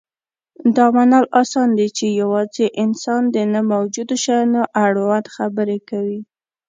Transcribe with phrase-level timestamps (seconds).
[0.75, 6.21] دا منل اسان دي، چې یواځې انسان د نه موجودو شیانو اړوند خبرې کوي.